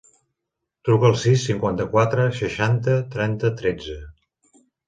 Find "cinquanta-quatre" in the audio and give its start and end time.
1.51-2.27